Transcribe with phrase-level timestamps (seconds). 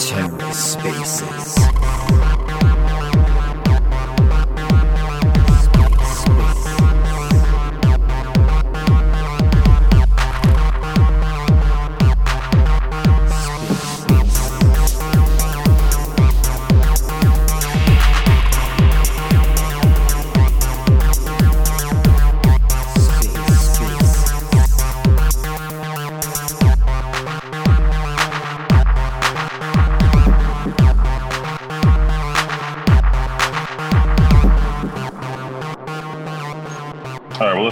[0.00, 2.29] TerraSpaces.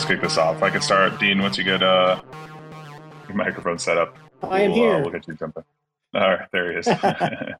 [0.09, 0.63] Kick this off.
[0.63, 1.43] I can start, Dean.
[1.43, 2.23] Once you get uh,
[3.29, 4.95] your microphone set up, I am we'll, here.
[4.95, 5.65] Uh, we'll get you jumping.
[6.15, 6.87] All right, there he is.
[6.97, 7.59] How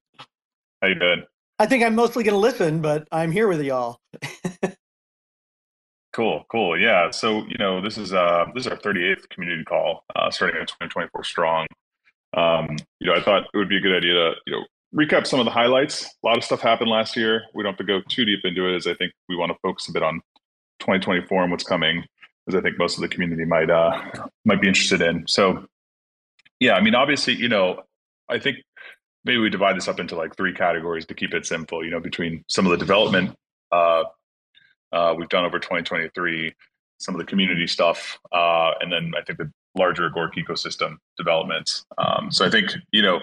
[0.83, 1.25] you doing?
[1.59, 4.01] I think I'm mostly going to listen, but I'm here with y'all.
[6.15, 6.81] cool, cool.
[6.81, 7.11] Yeah.
[7.11, 10.69] So you know, this is uh, this is our 38th community call, uh, starting at
[10.69, 11.67] 2024 strong.
[12.35, 15.27] Um, you know, I thought it would be a good idea to you know recap
[15.27, 16.07] some of the highlights.
[16.25, 17.43] A lot of stuff happened last year.
[17.53, 19.59] We don't have to go too deep into it, as I think we want to
[19.61, 20.23] focus a bit on
[20.81, 22.05] 2024 and what's coming
[22.49, 24.01] as I think most of the community might uh,
[24.45, 25.27] might be interested in.
[25.27, 25.67] So,
[26.61, 27.83] yeah, I mean, obviously, you know,
[28.29, 28.59] I think
[29.25, 31.85] maybe we divide this up into like three categories to keep it simple.
[31.85, 33.37] You know, between some of the development
[33.71, 34.05] uh,
[34.93, 36.55] uh, we've done over 2023,
[36.99, 41.85] some of the community stuff, uh, and then I think the larger Gork ecosystem developments.
[41.99, 43.21] Um, so I think you know,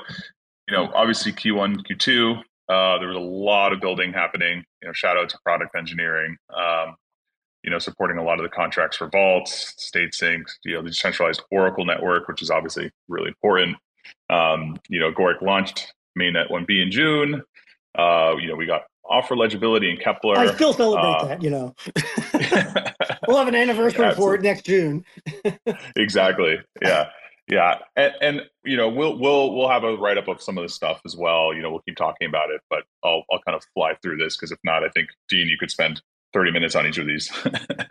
[0.68, 4.64] you know, obviously Q1, Q2, uh, there was a lot of building happening.
[4.82, 6.38] You know, shout out to product engineering.
[6.56, 6.96] Um,
[7.66, 10.90] you know, supporting a lot of the contracts for vaults, state syncs, you know, the
[10.90, 13.76] decentralized Oracle network, which is obviously really important.
[14.30, 17.42] Um, you know, Agoric launched mainnet 1B in June.
[17.98, 20.38] Uh, you know, we got offer legibility in Keplr.
[20.38, 21.74] I still celebrate uh, that, you know.
[23.28, 25.04] we'll have an anniversary for it next June.
[25.96, 26.60] exactly.
[26.84, 27.10] Yeah.
[27.48, 27.80] Yeah.
[27.96, 30.70] And, and, you know, we'll we'll we'll have a write up of some of the
[30.70, 31.52] stuff as well.
[31.54, 34.36] You know, we'll keep talking about it, but I'll I'll kind of fly through this
[34.38, 36.02] because if not, I think Dean, you could spend
[36.36, 37.32] 30 minutes on each of these,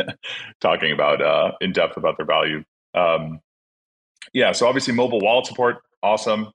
[0.60, 2.62] talking about uh, in depth about their value.
[2.92, 3.40] Um,
[4.34, 6.52] yeah, so obviously mobile wallet support, awesome.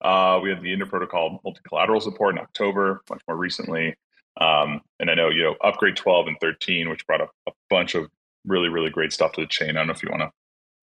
[0.00, 3.96] Uh, we had the interprotocol multi-collateral support in October, much more recently.
[4.40, 7.96] Um, and I know, you know, upgrade 12 and 13, which brought up a bunch
[7.96, 8.08] of
[8.46, 9.70] really, really great stuff to the chain.
[9.70, 10.30] I don't know if you want to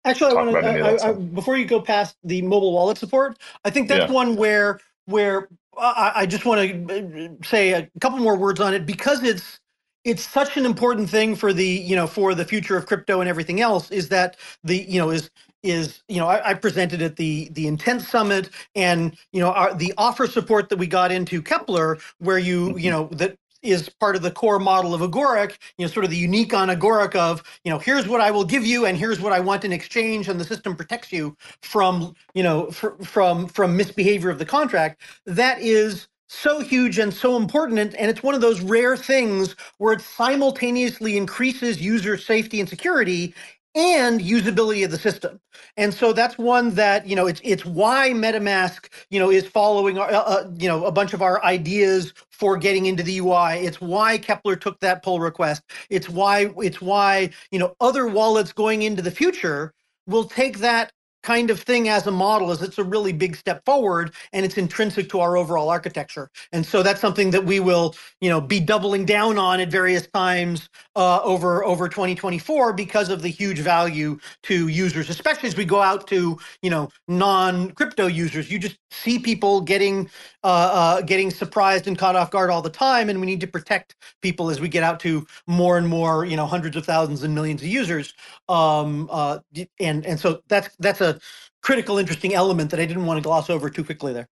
[0.07, 4.09] Actually, I want to, before you go past the mobile wallet support, I think that's
[4.09, 4.15] yeah.
[4.15, 8.73] one where, where I, I just want to uh, say a couple more words on
[8.73, 9.59] it because it's,
[10.07, 13.29] it's such an important thing for the you know for the future of crypto and
[13.29, 15.31] everything else is that the you know is
[15.63, 19.75] is you know I, I presented at the the intent summit and you know our,
[19.75, 22.79] the offer support that we got into Keplr where you mm-hmm.
[22.79, 26.11] you know that is part of the core model of Agoric, you know, sort of
[26.13, 29.21] the unique on Agoric of, you know, here's what I will give you and here's
[29.21, 33.49] what I want in exchange and the system protects you from, you know, fr- from
[33.49, 35.01] from misbehavior of the contract.
[35.27, 39.95] That is so huge and so important and, it's one of those rare things where
[39.95, 43.35] it simultaneously increases user safety and security
[43.75, 45.41] and usability of the system.
[45.77, 49.99] And so that's one that you know it's it's why metamask you know is following
[49.99, 53.81] uh, uh, you know a bunch of our ideas for getting into the ui it's
[53.81, 55.63] why Keplr took that pull request.
[55.91, 59.75] It's why it's why you know other wallets going into the future
[60.07, 60.93] will take that
[61.27, 64.59] kind of thing as a model is it's a really big step forward and it's
[64.59, 66.31] intrinsic to our overall architecture.
[66.53, 70.09] And so that's something that we will you know be doubling down on at various
[70.09, 75.67] times uh, over over 2024 because of the huge value to users especially as we
[75.67, 78.51] go out to you know non crypto users.
[78.53, 80.11] You just see people getting
[80.45, 83.49] uh, uh, getting surprised and caught off guard all the time and we need to
[83.49, 87.25] protect people as we get out to more and more you know hundreds of thousands
[87.25, 88.15] and millions of users.
[88.49, 89.41] Um, uh,
[89.81, 91.16] and and so that's that's a
[91.63, 94.29] critical, interesting element that I didn't want to gloss over too quickly there.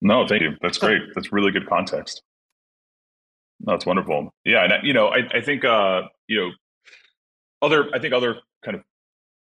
[0.00, 0.56] no, thank you.
[0.60, 1.02] That's great.
[1.14, 2.22] That's really good context.
[3.60, 4.32] That's wonderful.
[4.44, 6.50] Yeah, and you know, I, I think uh, you know,
[7.62, 8.82] other I think other kind of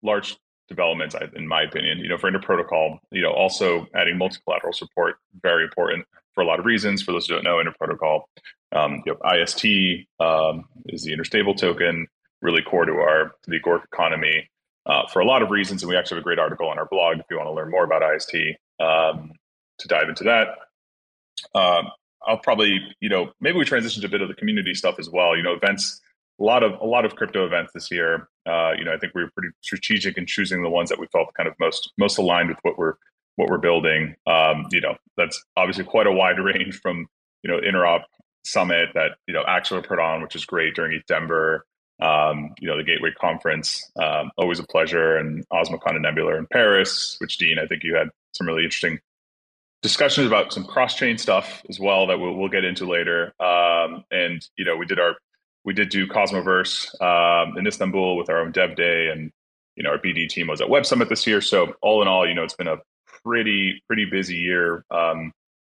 [0.03, 0.37] large
[0.69, 5.65] developments, in my opinion, you know, for interprotocol, you know, also adding multi-collateral support very
[5.65, 6.05] important
[6.35, 7.03] for a lot of reasons.
[7.03, 8.23] For those who don't know, interprotocol,
[8.73, 12.07] um, you know, IST um, is the interstable token,
[12.43, 14.49] really core to our to the Agoric economy
[14.87, 15.83] uh, for a lot of reasons.
[15.83, 17.71] And we actually have a great article on our blog if you want to learn
[17.71, 18.35] more about IST
[18.81, 19.33] um,
[19.79, 20.49] to dive into that.
[21.55, 21.89] Um,
[22.27, 25.11] I'll probably, you know, maybe we transition to a bit of the community stuff as
[25.11, 25.37] well.
[25.37, 26.01] You know, events,
[26.41, 28.29] a lot of a lot of crypto events this year.
[28.47, 31.07] Uh, you know, I think we were pretty strategic in choosing the ones that we
[31.13, 32.95] felt kind of most most aligned with what we're
[33.37, 34.17] what we're building.
[34.27, 37.07] Um, you know, that's obviously quite a wide range from
[37.43, 38.03] you know interop
[38.45, 41.61] summit that you know Axelar put on, which is great during ETHDenver
[42.01, 46.47] um, you know, the Gateway Conference, um, always a pleasure, and Osmocon and Nebular in
[46.47, 48.99] Paris, which Dean, I think you had some really interesting
[49.83, 53.33] discussions about some cross-chain stuff as well that we'll, we'll get into later.
[53.41, 55.17] Um, and you know, we did our
[55.65, 59.33] we did do Cosmoverse um, in Istanbul with our own Dev Day, and
[59.75, 61.41] you know, our BD team was at Web Summit this year.
[61.41, 62.79] So all in all, you know, it's been a
[63.25, 64.85] pretty pretty busy year.
[64.91, 65.33] Um,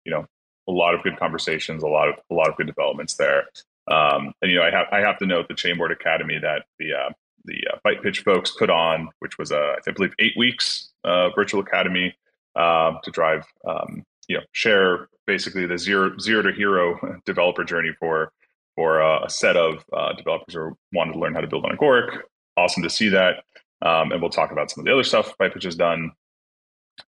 [0.04, 0.26] you know,
[0.68, 3.46] a lot of good conversations, a lot of a lot of good developments there.
[3.90, 6.94] Um, and you know, I have I have to note the Chainboard Academy that the
[6.94, 7.10] uh,
[7.46, 11.30] the uh, Byte Pitch folks put on, which was uh, I believe eight weeks uh,
[11.30, 12.16] virtual academy
[12.56, 17.94] uh, to drive um, you know share basically the zero zero to hero developer journey
[18.00, 18.32] for
[18.76, 21.76] for uh, a set of uh, developers who wanted to learn how to build on
[21.76, 22.22] Agoric.
[22.58, 23.44] Awesome to see that,
[23.82, 26.12] um, and we'll talk about some of the other stuff Byte Pitch has done.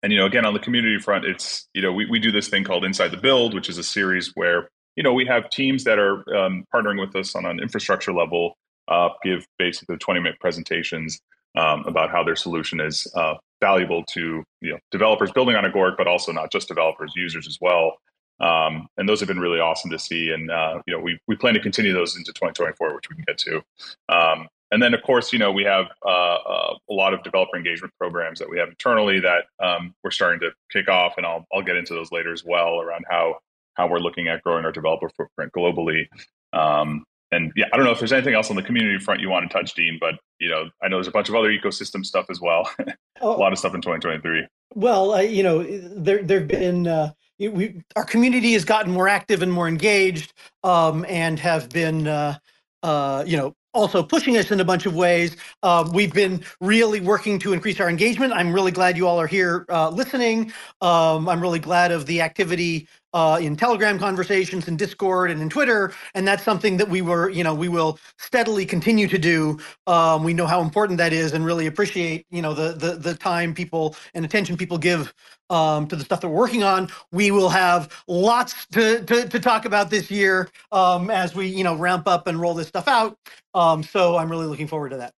[0.03, 2.49] And you know, again on the community front, it's you know we we do this
[2.49, 5.85] thing called Inside the Build, which is a series where you know, we have teams
[5.85, 8.59] that are um, partnering with us on an infrastructure level,
[8.89, 11.21] uh, give basically 20 minute presentations
[11.57, 15.97] um, about how their solution is uh, valuable to you know developers building on Agoric,
[15.97, 17.93] but also not just developers, users as well.
[18.41, 20.31] Um, and those have been really awesome to see.
[20.31, 23.25] And uh, you know, we we plan to continue those into 2024, which we can
[23.25, 23.63] get to.
[24.09, 27.57] Um, and then, of course, you know, we have uh, uh, a lot of developer
[27.57, 31.47] engagement programs that we have internally that um, we're starting to kick off, and I'll
[31.55, 33.37] I'll get into those later as well around how
[33.79, 36.07] how we're looking at growing our developer footprint globally.
[36.53, 39.31] Um, and yeah, I don't know if there's anything else on the community front you
[39.31, 42.05] want to touch, Dean, but you know, I know there's a bunch of other ecosystem
[42.05, 42.69] stuff as well.
[43.21, 44.47] oh, a lot of stuff in 2023.
[44.75, 49.43] Well, uh, you know, there there've been uh, we our community has gotten more active
[49.43, 50.33] and more engaged,
[50.65, 52.39] um, and have been uh,
[52.83, 55.37] uh, you know also pushing us in a bunch of ways.
[55.63, 58.33] Uh, we've been really working to increase our engagement.
[58.33, 60.53] I'm really glad you all are here uh, listening.
[60.81, 65.49] Um, I'm really glad of the activity uh, in Telegram conversations, in Discord, and in
[65.49, 69.59] Twitter, and that's something that we were, you know, we will steadily continue to do.
[69.87, 73.15] Um, we know how important that is, and really appreciate, you know, the the the
[73.15, 75.15] time people and attention people give
[75.51, 76.89] um, to the stuff that we're working on.
[77.13, 81.65] We will have lots to to, to talk about this year um, as we, you
[81.65, 83.19] know, ramp up and roll this stuff out.
[83.55, 85.18] Um, so I'm really looking forward to that.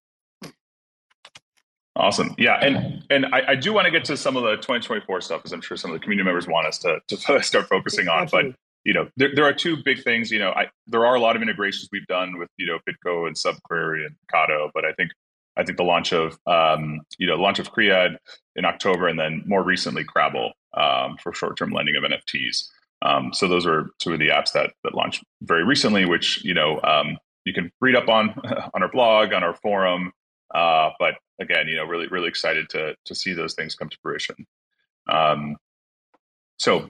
[1.96, 2.34] Awesome.
[2.38, 5.42] Yeah, and and I, I do want to get to some of the 2024 stuff,
[5.44, 8.22] as I'm sure some of the community members want us to to start focusing on.
[8.22, 8.50] Absolutely.
[8.50, 10.30] But you know, there, there are two big things.
[10.30, 13.26] You know, I, there are a lot of integrations we've done with you know BitGo
[13.26, 15.10] and Subquery and Kado, but I think
[15.56, 18.16] I think the launch of um, you know launch of KREAd
[18.56, 22.68] in October, and then more recently Crabble um, for short-term lending of NFTs.
[23.02, 26.54] Um, so those are two of the apps that that launched very recently, which you
[26.54, 28.30] know um, you can read up on
[28.74, 30.12] on our blog, on our forum.
[30.54, 33.96] Uh, but again, you know, really, really excited to to see those things come to
[34.02, 34.46] fruition.
[35.08, 35.56] Um,
[36.58, 36.88] so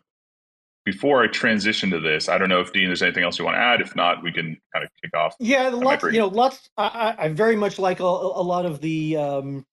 [0.84, 3.56] before I transition to this, I don't know if Dean, there's anything else you want
[3.56, 3.80] to add.
[3.80, 5.34] If not, we can kind of kick off.
[5.38, 6.02] Yeah, lots.
[6.04, 6.68] You know, lots.
[6.76, 9.64] I, I very much like a, a lot of the um,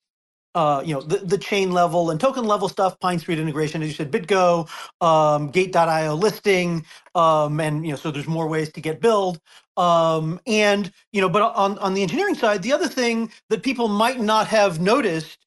[0.57, 3.89] uh, you know, the, the chain level and token level stuff, Pine Street integration, as
[3.89, 4.69] you said, BitGo,
[5.01, 9.39] um, Gate.io listing, um, and you know, so there's more ways to get BLD.
[9.77, 13.89] Um, and you know, but on on the engineering side, the other thing that people
[13.89, 15.39] might not have noticed,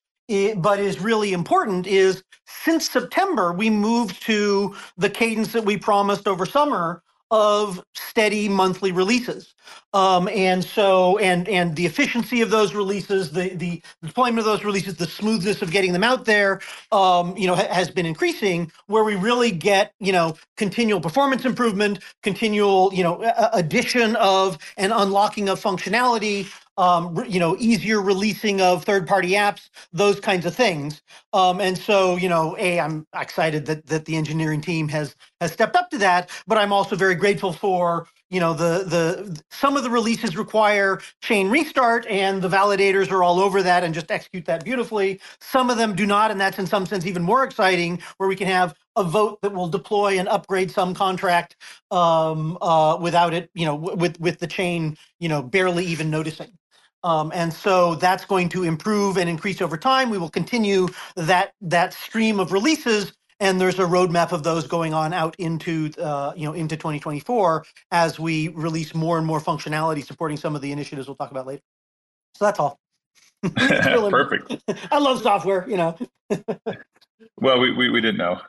[0.59, 6.29] but is really important, is since September we moved to the cadence that we promised
[6.29, 7.03] over summer
[7.33, 9.55] of steady monthly releases.
[9.95, 14.65] Um, and so, and and the efficiency of those releases, the the deployment of those
[14.65, 16.61] releases, the smoothness of getting them out there,
[16.93, 18.73] um, you know, ha- has been increasing.
[18.87, 23.21] Where we really get, you know, continual performance improvement, continual, you know,
[23.53, 26.49] addition of and unlocking of functionality,
[26.79, 31.03] um, you know, easier releasing of third-party apps, those kinds of things.
[31.35, 35.53] Um, and so, you know, a I'm excited that that the engineering team has has
[35.53, 39.77] stepped up to that, but I'm also very grateful for you know the the some
[39.77, 44.11] of the releases require chain restart and the validators are all over that and just
[44.11, 47.45] execute that beautifully some of them do not and that's in some sense even more
[47.45, 51.57] exciting where we can have a vote that will deploy and upgrade some contract
[51.93, 56.51] um, uh, without it you know with with the chain you know barely even noticing
[57.05, 60.11] um, and so that's going to improve and increase over time.
[60.11, 64.95] We will continue that that stream of releases, and there's a roadmap of those going
[64.95, 70.05] on out into uh, you know into 2024 as we release more and more functionality
[70.05, 71.63] supporting some of the initiatives we'll talk about later.
[72.37, 72.79] So that's all.
[74.11, 74.63] Perfect.
[74.93, 75.97] I love software, you know.
[77.39, 78.41] well, we, we, we didn't know.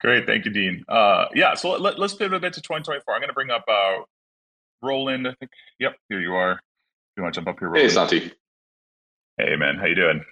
[0.00, 0.84] Great, thank you, Dean.
[0.88, 3.14] Uh, yeah, so let, us pivot a bit to 2024.
[3.14, 3.98] I'm going to bring up uh,
[4.82, 5.52] Rowland, I think.
[5.78, 6.58] Yep, here you are.
[7.16, 7.68] You want to jump up here?
[7.68, 7.88] Rowland?
[7.88, 8.32] Hey, Santi.
[9.38, 10.24] Hey, man, how you doing?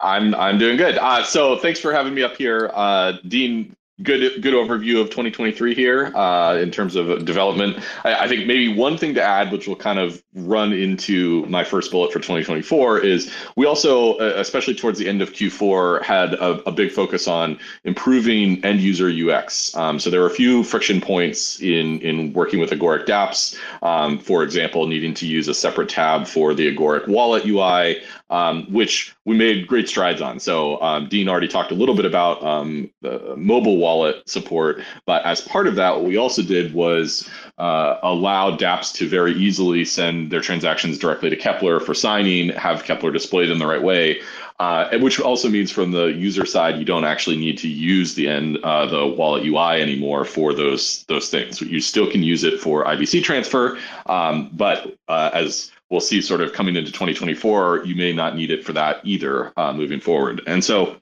[0.00, 0.96] I'm I'm doing good.
[0.96, 3.74] Uh, so thanks for having me up here, uh, Dean.
[4.02, 7.78] good good overview of 2023 here uh, in terms of development.
[8.04, 11.64] I, I, think maybe one thing to add, which will kind of run into my
[11.64, 16.34] first bullet for 2024, is we also, uh, especially towards the end of Q4, had
[16.34, 19.74] a, a big focus on improving end user UX.
[19.76, 23.58] Um, so there were a few friction points in in working with Agoric DApps.
[23.82, 28.70] Um, for example, needing to use a separate tab for the Agoric Wallet UI, um,
[28.72, 30.38] which we made great strides on.
[30.38, 35.24] So um, Dean already talked a little bit about um, the mobile wallet support, but
[35.24, 39.84] as part of that, what we also did was uh, allow DApps to very easily
[39.84, 44.20] send their transactions directly to Keplr for signing, have Keplr display them the right way.
[44.60, 48.26] Uh, which also means from the user side, you don't actually need to use the
[48.26, 51.60] end uh, the wallet UI anymore for those those things.
[51.60, 56.40] You still can use it for IBC transfer, um, but uh, as we'll see sort
[56.40, 60.42] of coming into 2024, you may not need it for that either uh, moving forward.
[60.46, 61.00] And so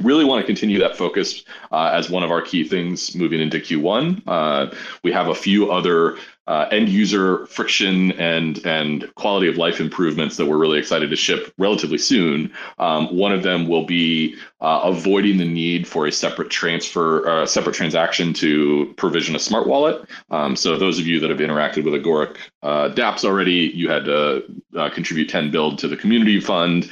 [0.00, 3.58] really want to continue that focus uh, as one of our key things moving into
[3.58, 4.22] Q1.
[4.26, 9.80] Uh, we have a few other uh, end user friction and and quality of life
[9.80, 12.52] improvements that we're really excited to ship relatively soon.
[12.78, 17.46] Um, one of them will be uh, avoiding the need for a separate transfer, uh,
[17.46, 20.04] separate transaction to provision a smart wallet.
[20.30, 24.04] Um, so those of you that have interacted with Agoric uh, DApps already, you had
[24.04, 24.44] to
[24.76, 26.90] uh, contribute 10 BLD to the community fund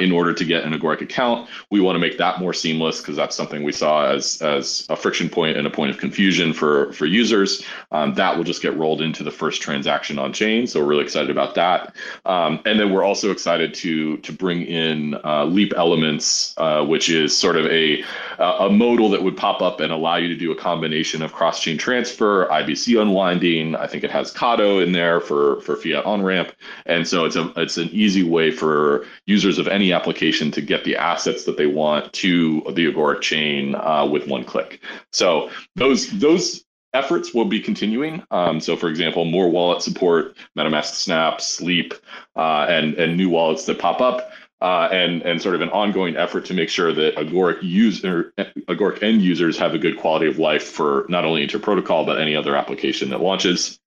[0.00, 1.48] in order to get an Agoric account.
[1.70, 4.96] We want to make that more seamless because that's something we saw as as a
[4.96, 7.64] friction point and a point of confusion for for users.
[7.90, 10.66] Um, that will just get rolled rolled into the first transaction on chain.
[10.66, 11.96] So we're really excited about that.
[12.26, 17.08] Um, and then we're also excited to to bring in uh, Leap Elements, uh, which
[17.08, 18.04] is sort of a
[18.38, 21.62] a modal that would pop up and allow you to do a combination of cross
[21.62, 23.76] chain transfer, IBC unwinding.
[23.76, 26.52] I think it has Kado in there for for fiat on ramp,
[26.84, 30.84] and so it's a it's an easy way for users of any application to get
[30.84, 34.80] the assets that they want to the Agoric chain uh, with one click.
[35.12, 38.22] So those those efforts will be continuing.
[38.30, 41.94] Um, so, for example, more wallet support, MetaMask Snap, Sleep,
[42.36, 44.30] uh, and and new wallets that pop up,
[44.60, 49.02] uh, and and sort of an ongoing effort to make sure that Agoric user Agoric
[49.02, 52.56] end users have a good quality of life for not only Interprotocol but any other
[52.56, 53.78] application that launches.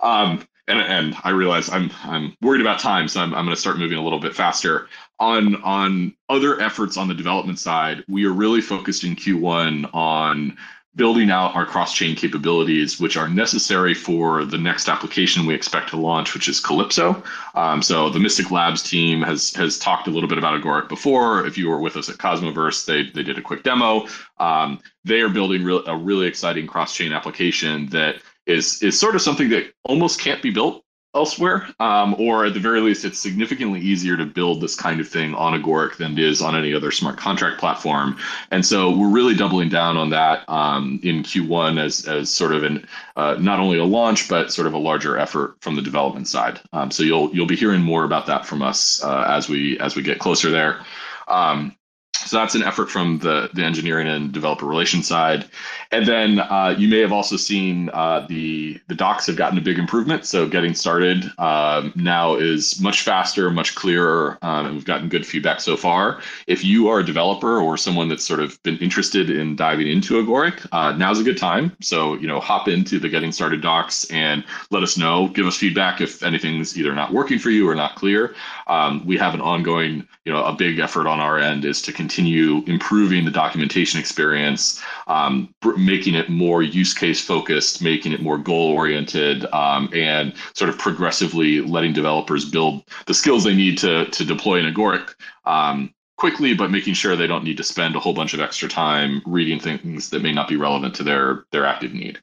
[0.00, 3.60] Um, and, and I realize I'm I'm worried about time, so I'm, I'm going to
[3.60, 4.88] start moving a little bit faster.
[5.18, 10.56] On on other efforts on the development side, we are really focused in Q1 on
[10.94, 15.96] building out our cross-chain capabilities, which are necessary for the next application we expect to
[15.96, 17.22] launch, which is Calypso.
[17.54, 21.46] Um, so the Mystic Labs team has has talked a little bit about Agoric before.
[21.46, 24.06] If you were with us at Cosmoverse, they they did a quick demo.
[24.38, 29.22] Um, they are building re- a really exciting cross-chain application that is is sort of
[29.22, 30.81] something that almost can't be built
[31.14, 35.08] elsewhere, um, or at the very least, it's significantly easier to build this kind of
[35.08, 38.16] thing on Agoric than it is on any other smart contract platform.
[38.50, 42.62] And so we're really doubling down on that um, in Q1 as as sort of
[42.62, 46.28] an uh, not only a launch but sort of a larger effort from the development
[46.28, 46.60] side.
[46.72, 49.94] Um, so you'll you'll be hearing more about that from us uh, as we as
[49.94, 50.80] we get closer there.
[51.28, 51.76] Um,
[52.24, 55.44] so that's an effort from the, the engineering and developer relations side.
[55.90, 59.60] And then uh, you may have also seen uh, the the docs have gotten a
[59.60, 60.24] big improvement.
[60.24, 65.26] So getting started um, now is much faster, much clearer, um, and we've gotten good
[65.26, 66.20] feedback so far.
[66.46, 70.14] If you are a developer or someone that's sort of been interested in diving into
[70.14, 71.76] Agoric, uh, now's a good time.
[71.80, 75.28] So you know, hop into the getting started docs and let us know.
[75.28, 78.34] Give us feedback if anything's either not working for you or not clear.
[78.72, 81.92] Um, we have an ongoing, you know, a big effort on our end is to
[81.92, 88.38] continue improving the documentation experience, um, making it more use case focused, making it more
[88.38, 94.06] goal oriented, um, and sort of progressively letting developers build the skills they need to
[94.06, 98.00] to deploy in Agoric um, quickly, but making sure they don't need to spend a
[98.00, 101.66] whole bunch of extra time reading things that may not be relevant to their their
[101.66, 102.18] active need.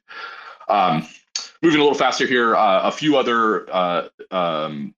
[0.68, 1.06] Um,
[1.62, 4.94] moving a little faster here, uh, a few other uh, um,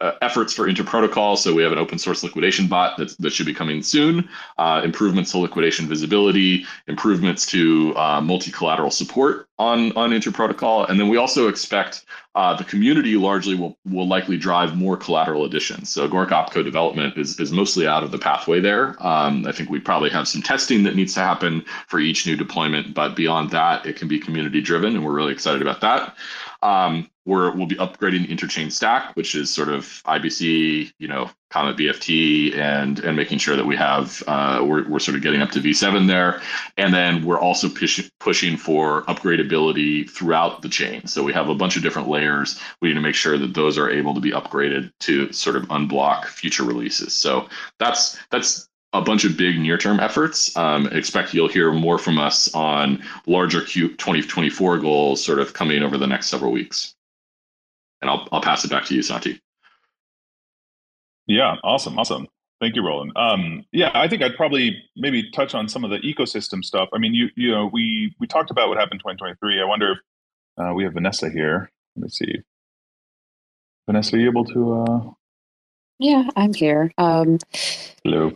[0.00, 1.36] uh, efforts for interprotocol.
[1.38, 4.82] So we have an open source liquidation bot that, that should be coming soon, uh,
[4.84, 10.88] improvements to liquidation visibility, improvements to uh, multi-collateral support on, on interprotocol.
[10.88, 15.44] And then we also expect uh, the community largely will, will likely drive more collateral
[15.44, 15.90] additions.
[15.90, 18.96] So Agoric Opco development is, is mostly out of the pathway there.
[18.98, 22.36] Um, I think we probably have some testing that needs to happen for each new
[22.36, 26.16] deployment, but beyond that, it can be community driven, and we're really excited about that.
[26.62, 31.30] Um, we're, we'll be upgrading the interchain stack, which is sort of IBC, you know,
[31.50, 35.40] Comet BFT, and and making sure that we have uh, we're we're sort of getting
[35.40, 36.42] up to V7 there,
[36.76, 41.06] and then we're also push, pushing for upgradability throughout the chain.
[41.06, 42.60] So we have a bunch of different layers.
[42.82, 45.62] We need to make sure that those are able to be upgraded to sort of
[45.68, 47.14] unblock future releases.
[47.14, 50.56] So that's that's a bunch of big near-term efforts.
[50.56, 55.82] Um, expect you'll hear more from us on larger Q 2024 goals sort of coming
[55.82, 56.94] over the next several weeks.
[58.04, 59.40] And I'll, I'll pass it back to you, Santi.
[61.26, 62.28] Yeah, awesome, awesome.
[62.60, 63.12] Thank you, Rowland.
[63.16, 66.90] Um, yeah, I think I'd probably maybe touch on some of the ecosystem stuff.
[66.92, 69.58] I mean, you you know, we we talked about what happened in 2023.
[69.58, 69.98] I wonder if
[70.58, 71.70] uh, we have Vanessa here.
[71.96, 72.42] Let me see.
[73.86, 74.82] Vanessa, are you able to?
[74.82, 75.10] Uh...
[75.98, 76.92] Yeah, I'm here.
[76.98, 77.38] Um,
[78.04, 78.32] Hello.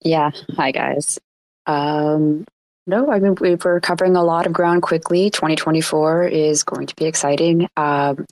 [0.00, 0.32] Yeah.
[0.56, 1.20] Hi, guys.
[1.66, 2.46] Um,
[2.88, 5.30] no, I mean, we are covering a lot of ground quickly.
[5.30, 7.68] 2024 is going to be exciting.
[7.76, 8.26] Um,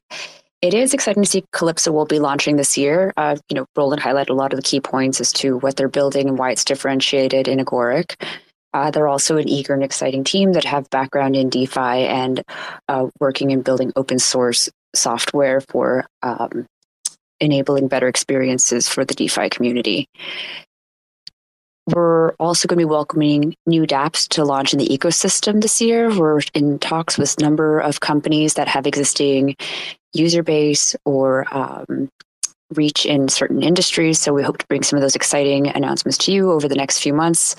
[0.63, 3.13] it is exciting to see Calypso will be launching this year.
[3.17, 5.89] Uh, you know, Rowland highlighted a lot of the key points as to what they're
[5.89, 8.21] building and why it's differentiated in Agoric.
[8.73, 12.43] Uh, they're also an eager and exciting team that have background in DeFi and
[12.89, 16.67] uh, working in building open source software for um,
[17.41, 20.09] enabling better experiences for the DeFi community.
[21.95, 26.17] We're also going to be welcoming new dApps to launch in the ecosystem this year.
[26.17, 29.57] We're in talks with a number of companies that have existing
[30.13, 32.09] user base or um,
[32.75, 34.19] reach in certain industries.
[34.19, 37.01] So we hope to bring some of those exciting announcements to you over the next
[37.01, 37.57] few months.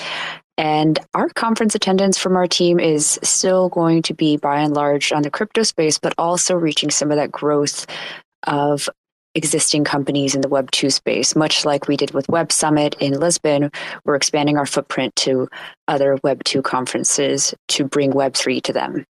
[0.57, 5.11] And our conference attendance from our team is still going to be by and large
[5.11, 7.87] on the crypto space, but also reaching some of that growth
[8.43, 8.89] of
[9.35, 11.35] existing companies in the Web 2 space.
[11.35, 13.71] Much like we did with Web Summit in Lisbon,
[14.05, 15.47] we're expanding our footprint to
[15.87, 19.05] other Web 2 conferences to bring Web 3 to them.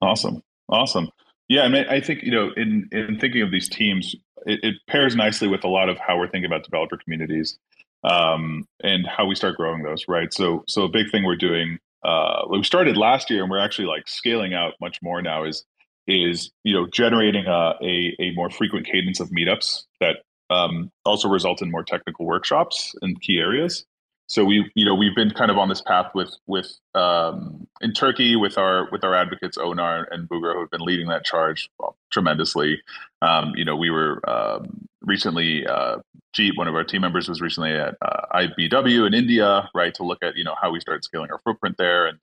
[0.00, 0.42] Awesome.
[0.68, 1.10] Awesome.
[1.48, 4.14] Yeah, I mean, I think, you know, in, in thinking of these teams,
[4.46, 7.58] it, it pairs nicely with a lot of how we're thinking about developer communities
[8.02, 10.32] um, and how we start growing those, right?
[10.32, 13.86] So, so a big thing we're doing, uh, we started last year and we're actually
[13.86, 15.64] like scaling out much more now is
[16.06, 20.18] is you know generating a, a, a more frequent cadence of meetups that
[20.50, 23.84] um, also result in more technical workshops in key areas.
[24.26, 27.92] So we you know we've been kind of on this path with with um, in
[27.92, 31.68] Turkey with our with our advocates Onar and Bugra who have been leading that charge
[31.78, 32.80] well, tremendously.
[33.20, 35.98] Um, you know we were um, recently uh,
[36.34, 40.02] Jeet, one of our team members was recently at uh, IBW in India, right, to
[40.02, 42.18] look at you know how we started scaling our footprint there and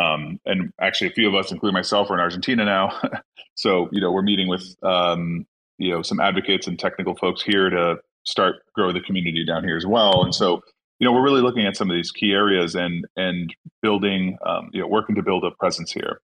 [0.00, 2.98] um, and actually, a few of us, including myself, are in Argentina now.
[3.54, 5.46] so, you know, we're meeting with, um,
[5.78, 9.76] you know, some advocates and technical folks here to start grow the community down here
[9.76, 10.22] as well.
[10.22, 10.62] And so,
[10.98, 14.70] you know, we're really looking at some of these key areas and and building, um,
[14.72, 16.20] you know, working to build a presence here.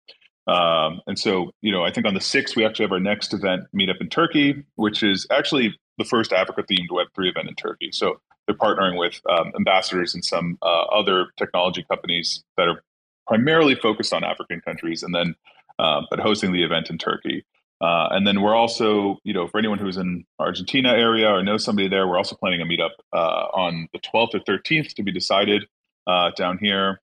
[0.47, 3.35] Um, and so, you know, I think on the sixth we actually have our next
[3.35, 7.55] event meetup in Turkey, which is actually the first Africa themed Web three event in
[7.57, 7.91] Turkey.
[7.93, 12.81] So they're partnering with um, ambassadors and some uh, other technology companies that are
[13.27, 15.35] primarily focused on African countries, and then
[15.79, 17.45] uh, but hosting the event in Turkey.
[17.81, 21.63] Uh, and then we're also, you know, for anyone who's in Argentina area or knows
[21.63, 25.13] somebody there, we're also planning a meetup uh, on the 12th or 13th to be
[25.13, 25.67] decided
[26.07, 27.01] uh, down here.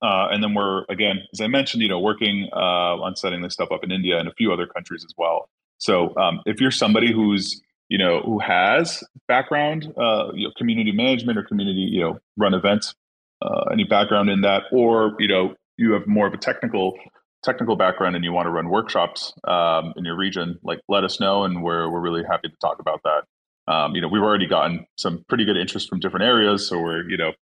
[0.00, 2.56] Uh, and then we're again, as I mentioned, you know, working uh,
[3.02, 5.48] on setting this stuff up in India and a few other countries as well.
[5.78, 9.92] So um, if you're somebody who's you know who has background,
[10.34, 12.94] you know, community management or community, you know, run events
[13.42, 16.94] uh, any background in that, or you know you have more of a technical
[17.42, 21.20] technical background and you want to run workshops um, in your region, like let us
[21.20, 23.72] know, and we're we're really happy to talk about that.
[23.72, 27.08] Um, you know, we've already gotten some pretty good interest from different areas, so we're
[27.08, 27.32] you know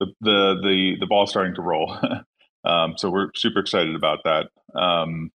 [0.00, 1.96] the the the the ball's starting to roll.
[2.64, 4.46] um, so we're super excited about that.
[4.78, 5.30] Um,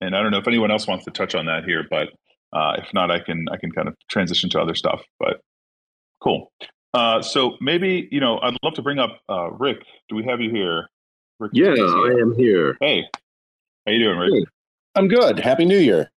[0.00, 2.08] and I don't know if anyone else wants to touch on that here, but
[2.52, 5.02] uh, if not, I can I can kind of transition to other stuff.
[5.18, 5.40] But
[6.22, 6.52] cool.
[6.92, 9.84] Uh, so maybe you know, I'd love to bring up uh, Rick.
[10.08, 10.88] Do we have you here?
[11.38, 12.76] Rick yeah, I am here.
[12.80, 13.08] Hey,
[13.86, 14.48] how you doing, Rick?
[14.94, 15.38] I'm good.
[15.38, 16.10] Happy New Year.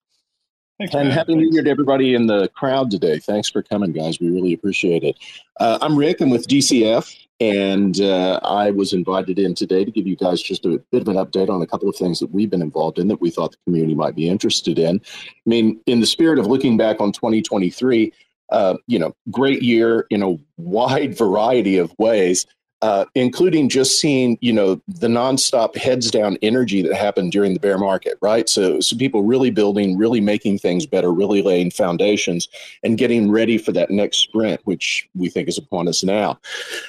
[0.80, 1.18] Thanks, and man.
[1.18, 3.20] happy New Year to everybody in the crowd today.
[3.20, 4.20] Thanks for coming, guys.
[4.20, 5.16] We really appreciate it.
[5.60, 6.20] Uh, I'm Rick.
[6.20, 10.66] I'm with DCF, and uh, I was invited in today to give you guys just
[10.66, 13.08] a bit of an update on a couple of things that we've been involved in
[13.10, 15.00] that we thought the community might be interested in.
[15.00, 18.12] I mean, in the spirit of looking back on 2023,
[18.50, 22.46] uh, you know, great year in a wide variety of ways,
[22.84, 27.60] uh, including just seeing, you know, the nonstop heads down energy that happened during the
[27.60, 28.50] bear market, right?
[28.50, 32.50] So, so people really building, really making things better, really laying foundations
[32.84, 36.38] and getting ready for that next sprint, which we think is upon us now.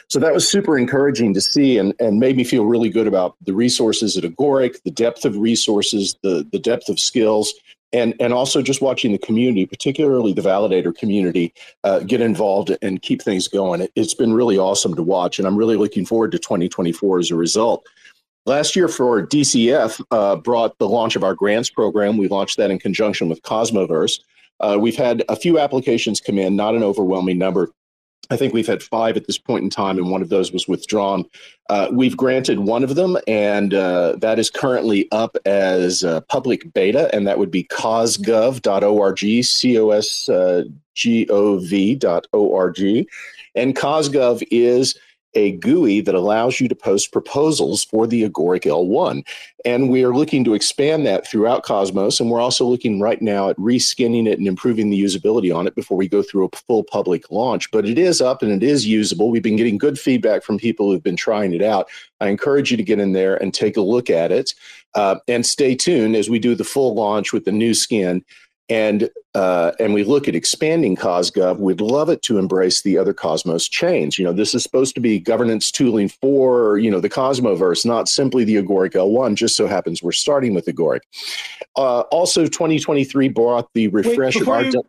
[0.09, 3.37] So that was super encouraging to see and, and made me feel really good about
[3.43, 7.55] the resources at Agoric, the depth of resources, the, the depth of skills,
[7.95, 11.55] and and also just watching the community, particularly the validator community,
[11.85, 13.81] uh, get involved and keep things going.
[13.81, 17.31] It, has been really awesome to watch, and I'm really looking forward to 2024 as
[17.31, 17.87] a result.
[18.47, 22.19] Last year for DCF uh, brought the launch of our grants program.
[22.19, 24.21] We launched that in conjunction with Cosmoverse.
[24.61, 27.71] Uh, we've had a few applications come in, not an overwhelming number,
[28.31, 30.69] I think we've had five at this point in time, and one of those was
[30.69, 31.25] withdrawn.
[31.69, 36.73] Uh, we've granted one of them, and uh, that is currently up as uh, public
[36.73, 40.29] beta, and that would be cosgov.org, C O S
[40.95, 43.07] G O V.org.
[43.57, 44.99] And cosgov is
[45.35, 49.27] a GUI that allows you to post proposals for the Agoric L1.
[49.65, 52.21] And we are looking to expand that throughout Cosmos.
[52.21, 55.75] And we're also looking right now at reskinning it and improving the usability on it
[55.75, 57.71] before we go through a full public launch.
[57.71, 59.31] But it is up and it is usable.
[59.31, 61.89] We've been getting good feedback from people who've been trying it out.
[62.21, 64.55] I encourage you to get in there and take a look at it.
[64.95, 68.25] Uh, and stay tuned as we do the full launch with the new skin
[68.69, 73.13] and uh, and we look at expanding CosGov, we'd love it to embrace the other
[73.13, 74.19] Cosmos chains.
[74.19, 78.09] You know, this is supposed to be governance tooling for you know the Cosmoverse, not
[78.09, 79.35] simply the Agoric L1.
[79.35, 81.01] Just so happens we're starting with Agoric.
[81.77, 84.65] Uh, also, 2023 brought the refresh Wait, of our.
[84.65, 84.83] You, de-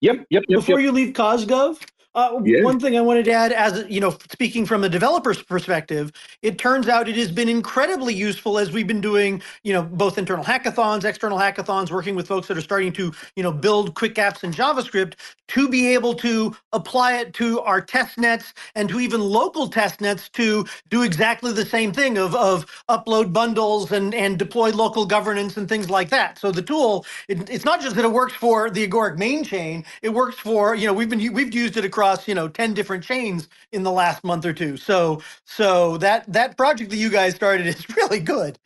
[0.00, 0.58] yep, yep, yep.
[0.60, 0.86] Before yep.
[0.86, 1.80] you leave CosGov,
[2.14, 2.64] uh, yeah.
[2.64, 6.58] One thing I wanted to add, as you know, speaking from a developer's perspective, it
[6.58, 10.44] turns out it has been incredibly useful as we've been doing, you know, both internal
[10.44, 14.44] hackathons, external hackathons, working with folks that are starting to, you know, build quick apps
[14.44, 15.14] in JavaScript
[15.48, 20.00] to be able to apply it to our test nets and to even local test
[20.00, 25.06] nets to do exactly the same thing of, of upload bundles and, and deploy local
[25.06, 26.38] governance and things like that.
[26.38, 29.84] So the tool, it, it's not just that it works for the Agoric main chain,
[30.02, 32.74] it works for, you know, we've been we've used it across across you know 10
[32.74, 34.76] different chains in the last month or two.
[34.78, 38.58] So so that that project that you guys started is really good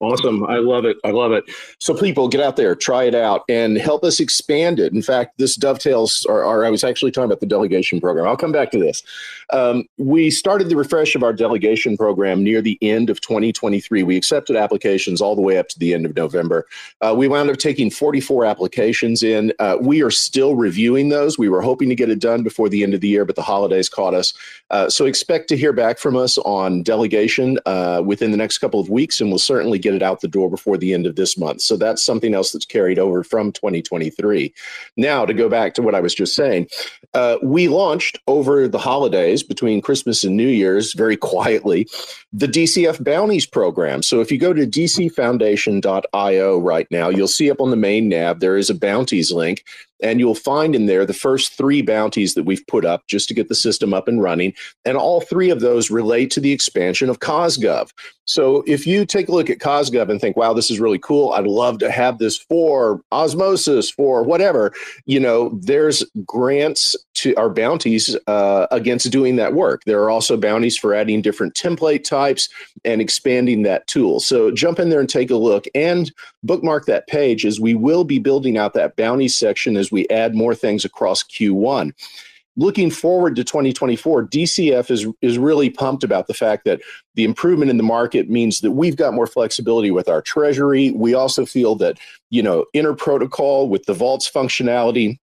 [0.00, 0.44] Awesome.
[0.44, 0.98] I love it.
[1.04, 1.44] I love it.
[1.78, 4.92] So, people, get out there, try it out, and help us expand it.
[4.92, 8.26] In fact, this dovetails, or, or I was actually talking about the delegation program.
[8.26, 9.02] I'll come back to this.
[9.54, 14.02] Um, we started the refresh of our delegation program near the end of 2023.
[14.02, 16.66] We accepted applications all the way up to the end of November.
[17.00, 19.54] Uh, we wound up taking 44 applications in.
[19.58, 21.38] Uh, we are still reviewing those.
[21.38, 23.42] We were hoping to get it done before the end of the year, but the
[23.42, 24.34] holidays caught us.
[24.70, 28.80] Uh, so, expect to hear back from us on delegation uh, within the next couple
[28.80, 31.38] of weeks, and we'll certainly get it out the door before the end of this
[31.38, 31.60] month.
[31.60, 34.52] So that's something else that's carried over from 2023.
[34.96, 36.66] Now, to go back to what I was just saying,
[37.14, 41.86] uh, we launched over the holidays between Christmas and New Year's very quietly
[42.32, 44.02] the DCF Bounties program.
[44.02, 48.40] So if you go to dcfoundation.io right now, you'll see up on the main nav
[48.40, 49.64] there is a bounties link
[50.02, 53.34] and you'll find in there the first three bounties that we've put up just to
[53.34, 54.54] get the system up and running.
[54.84, 57.90] And all three of those relate to the expansion of CosGov.
[58.24, 61.32] So if you take a look at CosGov and think, wow, this is really cool,
[61.32, 64.72] I'd love to have this for osmosis, for whatever,
[65.04, 69.82] you know, there's grants to our bounties uh, against doing that work.
[69.84, 72.48] There are also bounties for adding different template types
[72.84, 74.20] and expanding that tool.
[74.20, 78.04] So jump in there and take a look and bookmark that page as we will
[78.04, 81.92] be building out that bounty section as we add more things across Q1
[82.56, 86.80] looking forward to 2024, DCF is is really pumped about the fact that
[87.14, 90.90] the improvement in the market means that we've got more flexibility with our treasury.
[90.92, 91.98] We also feel that
[92.30, 95.18] you know inter protocol with the vaults functionality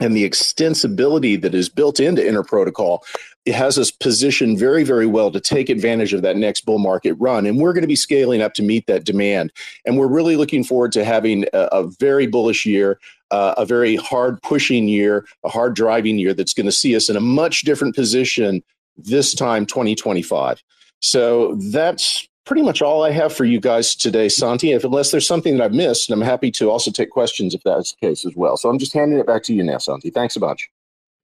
[0.00, 3.00] and the extensibility that is built into interprotocol
[3.44, 7.12] it has us positioned very very well to take advantage of that next bull market
[7.14, 7.46] run.
[7.46, 9.52] And we're going to be scaling up to meet that demand.
[9.84, 12.98] And we're really looking forward to having a, a very bullish year
[13.30, 17.08] uh, a very hard pushing year a hard driving year that's going to see us
[17.08, 18.62] in a much different position
[18.96, 20.62] this time 2025
[21.00, 24.72] so that's pretty much all I have for you guys today, Santi.
[24.72, 27.62] If unless there's something that I've missed, and I'm happy to also take questions if
[27.62, 28.56] that's the case as well.
[28.56, 30.10] So I'm just handing it back to you now, Santi.
[30.10, 30.70] Thanks a bunch.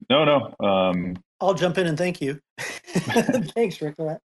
[0.09, 0.55] No, no.
[0.65, 1.17] Um...
[1.39, 2.39] I'll jump in and thank you.
[2.59, 4.21] Thanks, Rick, for that.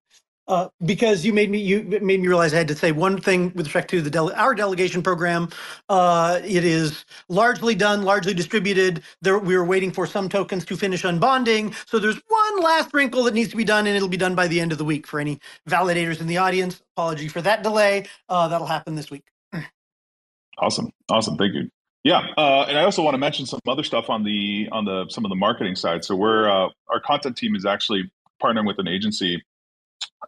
[0.46, 3.50] Uh, because you made me you made me realize I had to say one thing
[3.54, 5.48] with respect to the dele- our delegation program.
[5.88, 9.02] Uh, it is largely done, largely distributed.
[9.22, 11.74] There, we were waiting for some tokens to finish unbonding.
[11.88, 14.46] So there's one last wrinkle that needs to be done, and it'll be done by
[14.46, 15.06] the end of the week.
[15.06, 18.06] For any validators in the audience, apology for that delay.
[18.28, 19.24] Uh, that'll happen this week.
[20.58, 21.70] awesome, awesome, thank you.
[22.02, 25.06] Yeah, uh, and I also want to mention some other stuff on the on the
[25.08, 26.04] some of the marketing side.
[26.04, 28.10] So we're uh, our content team is actually
[28.42, 29.42] partnering with an agency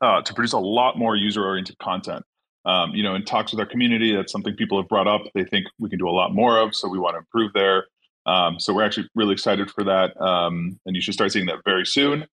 [0.02, 2.24] uh, to produce a lot more user oriented content.
[2.64, 5.22] Um, you know, in talks with our community, that's something people have brought up.
[5.35, 7.87] They think we can do a lot more of, so we want to improve there.
[8.26, 11.59] Um, so we're actually really excited for that, um, and you should start seeing that
[11.64, 12.26] very soon.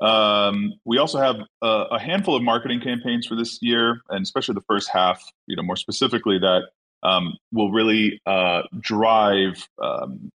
[0.00, 4.54] Um, we also have a, a, handful of marketing campaigns for this year, and especially
[4.54, 5.22] the first half.
[5.46, 6.62] You know, more specifically, that
[7.04, 10.32] um, will really uh, drive um,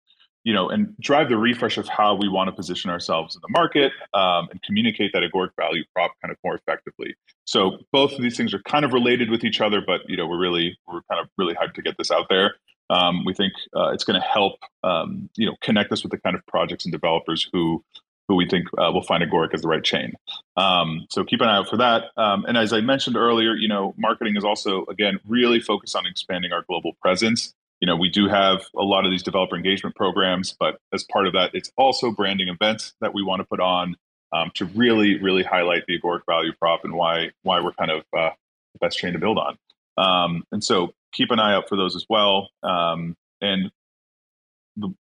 [0.46, 3.48] you know, and drive the refresh of how we want to position ourselves in the
[3.50, 7.16] market um, and communicate that agoric value prop kind of more effectively.
[7.46, 10.28] So both of these things are kind of related with each other, but you know,
[10.28, 12.54] we're really we're kind of really hyped to get this out there.
[12.88, 16.18] Um, we think uh, it's going to help um, you know connect us with the
[16.18, 17.82] kind of projects and developers who
[18.28, 20.12] who we think uh, will find Agoric as the right chain.
[20.56, 22.04] Um, so keep an eye out for that.
[22.16, 26.06] Um, and as I mentioned earlier, you know, marketing is also again really focused on
[26.06, 27.52] expanding our global presence.
[27.80, 31.26] You know, we do have a lot of these developer engagement programs, but as part
[31.26, 33.96] of that, it's also branding events that we want to put on
[34.32, 38.04] um, to really, really highlight the Agoric value prop and why why we're kind of
[38.16, 38.30] uh,
[38.72, 39.58] the best chain to build on.
[39.98, 42.48] Um, and so keep an eye out for those as well.
[42.62, 43.70] Um, and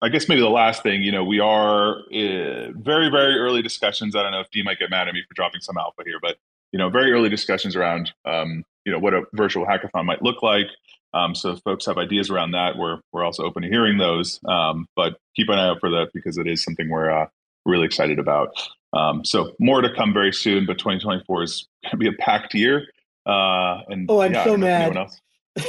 [0.01, 4.15] I guess maybe the last thing, you know, we are uh, very, very early discussions.
[4.15, 6.19] I don't know if D might get mad at me for dropping some alpha here,
[6.21, 6.37] but
[6.71, 10.41] you know, very early discussions around, um, you know, what a virtual hackathon might look
[10.43, 10.67] like.
[11.13, 14.39] Um, so if folks have ideas around that, we're we're also open to hearing those.
[14.47, 17.27] Um, but keep an eye out for that because it is something we're uh,
[17.65, 18.49] really excited about.
[18.93, 20.65] Um, so more to come very soon.
[20.65, 22.87] But 2024 is going to be a packed year.
[23.25, 25.09] Uh, and oh, I'm yeah, so mad.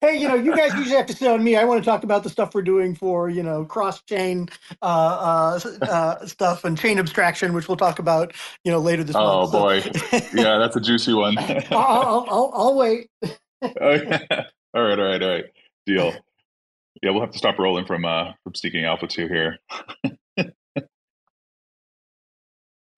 [0.00, 1.54] hey, you know, you guys usually have to sit on me.
[1.54, 4.48] I want to talk about the stuff we're doing for, you know, cross chain
[4.82, 9.14] uh, uh, uh, stuff and chain abstraction, which we'll talk about, you know, later this
[9.14, 9.54] oh, month.
[9.54, 9.82] Oh boy,
[10.34, 11.38] yeah, that's a juicy one.
[11.38, 13.08] I'll, I'll, I'll, I'll, wait.
[13.62, 14.26] Okay.
[14.74, 15.44] All right, all right, all right.
[15.86, 16.12] Deal.
[17.02, 19.58] Yeah, we'll have to stop rolling from uh from Seeking Alpha two here.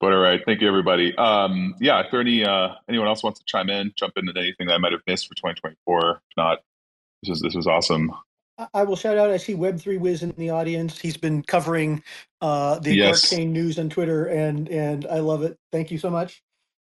[0.01, 1.15] But all right, thank you everybody.
[1.17, 4.67] Um, yeah, if there any uh, anyone else wants to chime in, jump into anything
[4.69, 6.11] that I might have missed for 2024.
[6.11, 6.61] If not,
[7.23, 8.11] this is this was awesome.
[8.73, 9.31] I will shout out.
[9.31, 10.99] I see Web three Wiz in the audience.
[10.99, 12.03] He's been covering
[12.41, 13.31] uh, the yes.
[13.31, 15.59] Arcane news on Twitter, and and I love it.
[15.71, 16.43] Thank you so much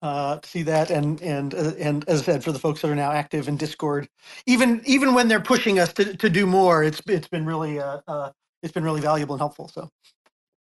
[0.05, 0.91] uh, see that.
[0.91, 3.57] And and uh, and as I said, for the folks that are now active in
[3.57, 4.07] Discord,
[4.45, 8.01] even even when they're pushing us to, to do more, it's it's been really uh,
[8.07, 8.29] uh,
[8.61, 9.67] it's been really valuable and helpful.
[9.67, 9.89] So,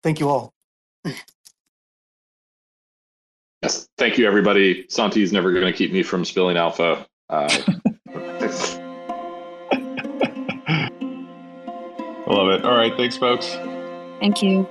[0.05, 0.55] thank you all.
[3.63, 4.87] Yes, thank you, everybody.
[4.89, 7.05] Santi is never going to keep me from spilling alpha.
[7.29, 7.49] Uh,
[8.09, 8.15] I
[12.27, 12.65] love it.
[12.65, 13.57] All right, thanks, folks.
[14.21, 14.69] Thank you.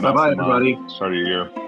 [0.00, 0.76] Bye, bye, everybody.
[0.88, 1.67] Start of your year.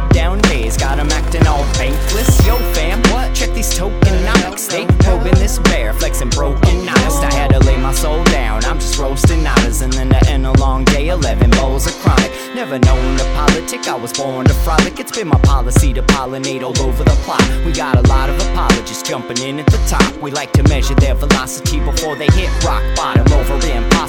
[0.09, 2.45] down days, got them acting all bankless.
[2.45, 3.33] Yo, fam, what?
[3.35, 4.69] Check these tokenomics.
[4.69, 7.23] They probing this bear, flexing broken honest.
[7.23, 8.63] I had to lay my soul down.
[8.65, 12.30] I'm just roasting nadas, and then to end a long day, 11 bowls of chronic.
[12.61, 14.99] Never known to politic, I was born to frolic.
[14.99, 17.41] It's been my policy to pollinate all over the plot.
[17.65, 20.15] We got a lot of apologists jumping in at the top.
[20.21, 23.51] We like to measure their velocity before they hit rock bottom over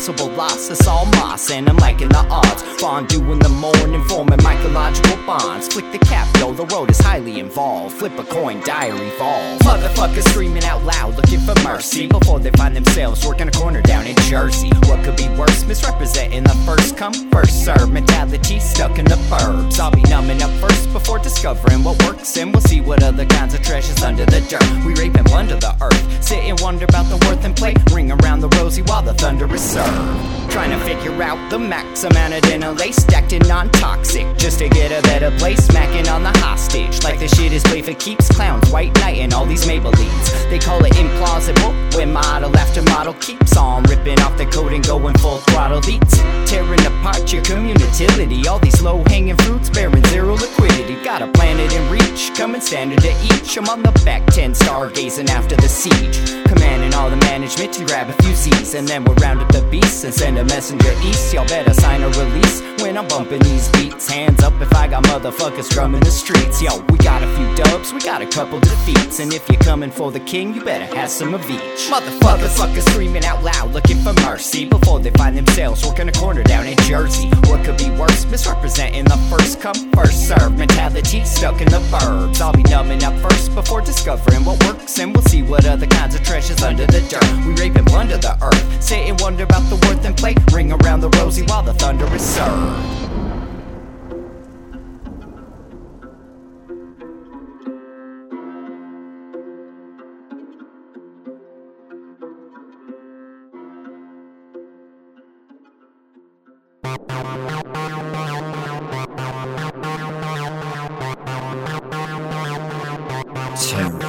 [0.03, 0.69] impossible loss.
[0.69, 2.63] It's all moss, and I'm liking the odds.
[2.81, 5.69] Fondue in the morning, forming mycological bonds.
[5.69, 7.97] Flick the cap, yo, the road is highly involved.
[7.97, 9.59] Flip a coin, diary fall.
[9.61, 14.07] Motherfuckers screaming out loud, looking for mercy before they find themselves working a corner down
[14.07, 14.71] in Jersey.
[14.87, 15.65] What could be worse?
[15.65, 18.42] Misrepresenting the first come, first serve mentality
[18.83, 19.79] stuck in the burbs.
[19.79, 23.55] I'll be numbing up first before discovering what works, and we'll see what other kinds
[23.55, 24.65] of treasures under the dirt.
[24.85, 27.75] We rape and plunder the earth, sit and wonder about the worth and play.
[27.93, 30.51] Ring around the rosy while the thunder is served.
[30.51, 34.59] Trying to figure out the max amount of dinner lace stacked in non toxic just
[34.59, 37.03] to get a better place smacking on the hostage.
[37.03, 38.29] Like the shit is play for keeps.
[38.29, 40.51] Clowns, white knight, and all these Maybellines.
[40.51, 44.85] They call it implausible when model after model keeps on ripping off the coat and
[44.87, 46.19] going full throttle beats.
[46.51, 48.07] Tearing apart your community.
[48.53, 51.03] All these low hanging fruits bearing zero liquidity.
[51.05, 53.57] Got a planet in reach, coming standard to each.
[53.57, 56.17] I'm on the back 10 stargazing after the siege.
[56.47, 58.75] Commanding all the management to grab a few Z's.
[58.75, 61.33] And then we'll round up the beasts and send a messenger east.
[61.33, 64.11] Y'all better sign a release when I'm bumping these beats.
[64.11, 66.61] Hands up if I got motherfuckers drumming the streets.
[66.61, 69.21] Yo, we got a few dubs, we got a couple defeats.
[69.21, 71.89] And if you're coming for the king, you better have some of each.
[71.89, 76.43] Motherfuckers, fuckers screaming out loud, looking for mercy before they find themselves working a corner
[76.43, 77.29] down in Jersey.
[77.47, 78.12] What could be worse?
[78.33, 82.41] Misrepresenting the first come, first serve mentality stuck in the burbs.
[82.41, 86.15] I'll be numbing up first before discovering what works, and we'll see what other kinds
[86.15, 87.47] of treasures under the dirt.
[87.47, 90.35] We rape and plunder the earth, sit and wonder about the worth and play.
[90.51, 93.03] Ring around the rosy while the thunder is served.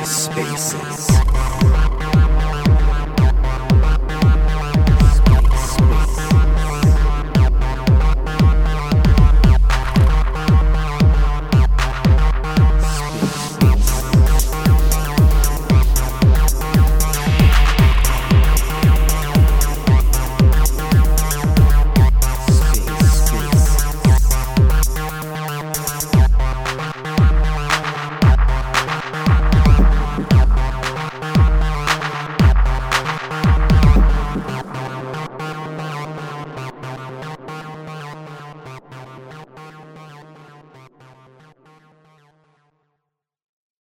[0.04, 1.23] TerraSpaces.